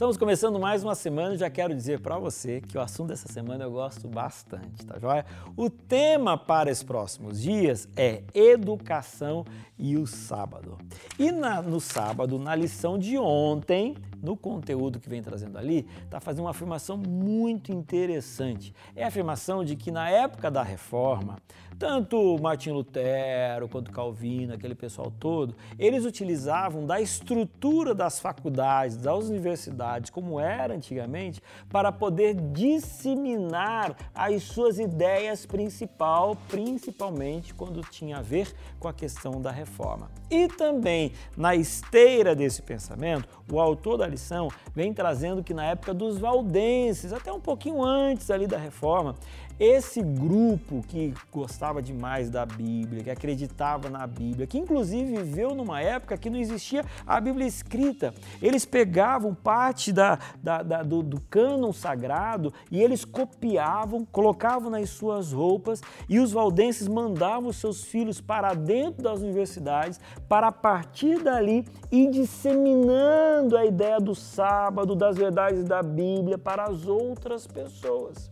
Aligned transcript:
Estamos 0.00 0.16
começando 0.16 0.58
mais 0.58 0.82
uma 0.82 0.94
semana 0.94 1.34
e 1.34 1.36
já 1.36 1.50
quero 1.50 1.74
dizer 1.74 2.00
para 2.00 2.16
você 2.16 2.62
que 2.62 2.78
o 2.78 2.80
assunto 2.80 3.08
dessa 3.08 3.30
semana 3.30 3.64
eu 3.64 3.70
gosto 3.70 4.08
bastante, 4.08 4.86
tá 4.86 4.98
joia? 4.98 5.26
O 5.54 5.68
tema 5.68 6.38
para 6.38 6.70
esses 6.70 6.82
próximos 6.82 7.42
dias 7.42 7.86
é 7.94 8.22
educação 8.32 9.44
e 9.78 9.98
o 9.98 10.06
sábado. 10.06 10.78
E 11.18 11.30
na, 11.30 11.60
no 11.60 11.82
sábado, 11.82 12.38
na 12.38 12.54
lição 12.54 12.98
de 12.98 13.18
ontem, 13.18 13.94
no 14.22 14.36
conteúdo 14.36 15.00
que 15.00 15.08
vem 15.08 15.22
trazendo 15.22 15.58
ali, 15.58 15.86
está 16.04 16.20
fazendo 16.20 16.44
uma 16.44 16.50
afirmação 16.50 16.96
muito 16.96 17.72
interessante. 17.72 18.74
É 18.94 19.04
a 19.04 19.08
afirmação 19.08 19.64
de 19.64 19.76
que 19.76 19.90
na 19.90 20.08
época 20.10 20.50
da 20.50 20.62
reforma, 20.62 21.38
tanto 21.80 22.38
Martin 22.42 22.72
Lutero 22.72 23.66
quanto 23.66 23.90
Calvino, 23.90 24.52
aquele 24.52 24.74
pessoal 24.74 25.10
todo, 25.18 25.54
eles 25.78 26.04
utilizavam 26.04 26.84
da 26.84 27.00
estrutura 27.00 27.94
das 27.94 28.20
faculdades, 28.20 28.98
das 28.98 29.30
universidades, 29.30 30.10
como 30.10 30.38
era 30.38 30.74
antigamente, 30.74 31.42
para 31.70 31.90
poder 31.90 32.34
disseminar 32.34 33.96
as 34.14 34.42
suas 34.42 34.78
ideias 34.78 35.46
principal, 35.46 36.36
principalmente 36.48 37.54
quando 37.54 37.80
tinha 37.80 38.18
a 38.18 38.22
ver 38.22 38.54
com 38.78 38.86
a 38.86 38.92
questão 38.92 39.40
da 39.40 39.50
reforma. 39.50 40.10
E 40.30 40.48
também 40.48 41.12
na 41.34 41.56
esteira 41.56 42.34
desse 42.36 42.60
pensamento, 42.60 43.26
o 43.50 43.58
autor 43.58 43.96
da 43.96 44.06
lição 44.10 44.48
vem 44.74 44.92
trazendo 44.92 45.42
que 45.42 45.54
na 45.54 45.64
época 45.64 45.94
dos 45.94 46.18
valdenses, 46.18 47.12
até 47.12 47.32
um 47.32 47.40
pouquinho 47.40 47.82
antes 47.82 48.30
ali 48.30 48.46
da 48.46 48.58
reforma, 48.58 49.14
esse 49.60 50.00
grupo 50.00 50.82
que 50.88 51.12
gostava 51.30 51.82
demais 51.82 52.30
da 52.30 52.46
Bíblia, 52.46 53.04
que 53.04 53.10
acreditava 53.10 53.90
na 53.90 54.06
Bíblia, 54.06 54.46
que 54.46 54.56
inclusive 54.56 55.18
viveu 55.18 55.54
numa 55.54 55.82
época 55.82 56.16
que 56.16 56.30
não 56.30 56.38
existia 56.38 56.82
a 57.06 57.20
Bíblia 57.20 57.46
escrita, 57.46 58.14
eles 58.40 58.64
pegavam 58.64 59.34
parte 59.34 59.92
da, 59.92 60.18
da, 60.42 60.62
da 60.62 60.82
do, 60.82 61.02
do 61.02 61.20
cânon 61.20 61.74
sagrado 61.74 62.54
e 62.70 62.82
eles 62.82 63.04
copiavam, 63.04 64.06
colocavam 64.06 64.70
nas 64.70 64.88
suas 64.88 65.30
roupas 65.30 65.82
e 66.08 66.18
os 66.18 66.32
valdenses 66.32 66.88
mandavam 66.88 67.52
seus 67.52 67.84
filhos 67.84 68.18
para 68.18 68.54
dentro 68.54 69.02
das 69.02 69.20
universidades 69.20 70.00
para 70.26 70.48
a 70.48 70.52
partir 70.52 71.22
dali 71.22 71.66
ir 71.92 72.10
disseminando 72.10 73.58
a 73.58 73.66
ideia 73.66 73.99
do 74.00 74.14
sábado, 74.14 74.94
das 74.94 75.16
verdades 75.16 75.64
da 75.64 75.82
Bíblia 75.82 76.38
para 76.38 76.64
as 76.64 76.86
outras 76.86 77.46
pessoas. 77.46 78.30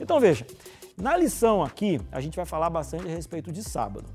Então 0.00 0.20
veja, 0.20 0.46
na 0.96 1.16
lição 1.16 1.62
aqui 1.62 2.00
a 2.12 2.20
gente 2.20 2.36
vai 2.36 2.46
falar 2.46 2.70
bastante 2.70 3.06
a 3.06 3.10
respeito 3.10 3.50
de 3.52 3.62
sábado. 3.62 4.06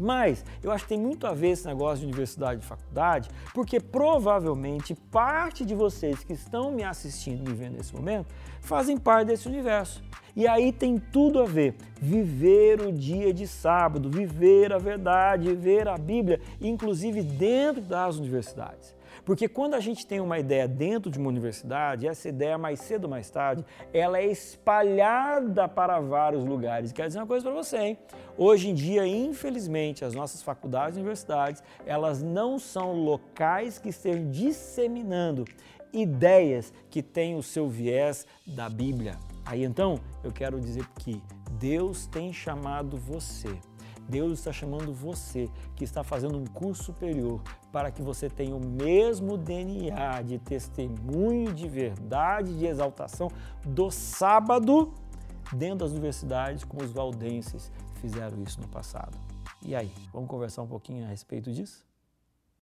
Mas 0.00 0.42
eu 0.62 0.72
acho 0.72 0.84
que 0.84 0.88
tem 0.88 0.98
muito 0.98 1.26
a 1.26 1.34
ver 1.34 1.50
esse 1.50 1.66
negócio 1.66 1.98
de 1.98 2.06
universidade 2.06 2.62
e 2.62 2.64
faculdade, 2.64 3.28
porque 3.52 3.78
provavelmente 3.78 4.94
parte 4.94 5.62
de 5.62 5.74
vocês 5.74 6.24
que 6.24 6.32
estão 6.32 6.72
me 6.72 6.82
assistindo, 6.82 7.46
me 7.46 7.54
vendo 7.54 7.76
nesse 7.76 7.94
momento, 7.94 8.32
fazem 8.62 8.96
parte 8.96 9.26
desse 9.26 9.46
universo. 9.46 10.02
E 10.34 10.48
aí 10.48 10.72
tem 10.72 10.96
tudo 10.96 11.40
a 11.40 11.44
ver. 11.44 11.74
Viver 12.00 12.80
o 12.80 12.90
dia 12.90 13.34
de 13.34 13.46
sábado, 13.46 14.08
viver 14.08 14.72
a 14.72 14.78
verdade, 14.78 15.48
viver 15.48 15.86
a 15.86 15.98
Bíblia, 15.98 16.40
inclusive 16.60 17.22
dentro 17.22 17.82
das 17.82 18.16
universidades. 18.16 18.94
Porque 19.24 19.48
quando 19.48 19.74
a 19.74 19.80
gente 19.80 20.06
tem 20.06 20.20
uma 20.20 20.38
ideia 20.38 20.66
dentro 20.66 21.10
de 21.10 21.18
uma 21.18 21.28
universidade, 21.28 22.06
essa 22.06 22.28
ideia 22.28 22.56
mais 22.56 22.80
cedo 22.80 23.04
ou 23.04 23.10
mais 23.10 23.30
tarde, 23.30 23.64
ela 23.92 24.18
é 24.18 24.26
espalhada 24.26 25.68
para 25.68 26.00
vários 26.00 26.44
lugares. 26.44 26.92
Quero 26.92 27.08
dizer 27.08 27.20
uma 27.20 27.26
coisa 27.26 27.44
para 27.44 27.54
você, 27.54 27.76
hein? 27.78 27.98
Hoje 28.36 28.68
em 28.68 28.74
dia, 28.74 29.06
infelizmente, 29.06 30.04
as 30.04 30.14
nossas 30.14 30.42
faculdades 30.42 30.96
e 30.96 31.00
universidades, 31.00 31.62
elas 31.86 32.22
não 32.22 32.58
são 32.58 32.92
locais 32.92 33.78
que 33.78 33.88
estejam 33.90 34.30
disseminando 34.30 35.44
ideias 35.92 36.72
que 36.88 37.02
têm 37.02 37.36
o 37.36 37.42
seu 37.42 37.68
viés 37.68 38.26
da 38.46 38.68
Bíblia. 38.68 39.18
Aí 39.44 39.64
então, 39.64 39.98
eu 40.22 40.30
quero 40.30 40.60
dizer 40.60 40.86
que 40.98 41.20
Deus 41.58 42.06
tem 42.06 42.32
chamado 42.32 42.96
você 42.96 43.58
Deus 44.10 44.40
está 44.40 44.52
chamando 44.52 44.92
você 44.92 45.48
que 45.76 45.84
está 45.84 46.02
fazendo 46.02 46.36
um 46.36 46.44
curso 46.44 46.84
superior 46.84 47.40
para 47.72 47.90
que 47.90 48.02
você 48.02 48.28
tenha 48.28 48.54
o 48.54 48.60
mesmo 48.60 49.38
DNA 49.38 50.22
de 50.22 50.38
testemunho 50.38 51.52
de 51.54 51.68
verdade, 51.68 52.58
de 52.58 52.66
exaltação 52.66 53.28
do 53.64 53.90
sábado 53.90 54.92
dentro 55.52 55.78
das 55.78 55.92
universidades, 55.92 56.64
como 56.64 56.82
os 56.82 56.92
valdenses 56.92 57.70
fizeram 58.00 58.42
isso 58.42 58.60
no 58.60 58.68
passado. 58.68 59.16
E 59.62 59.74
aí, 59.74 59.92
vamos 60.12 60.28
conversar 60.28 60.62
um 60.62 60.66
pouquinho 60.66 61.04
a 61.04 61.08
respeito 61.08 61.52
disso? 61.52 61.89